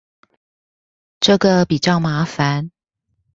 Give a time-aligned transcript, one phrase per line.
[1.19, 2.71] 這個比較麻煩